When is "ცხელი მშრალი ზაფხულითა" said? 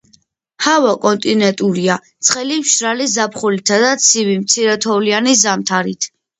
2.29-3.81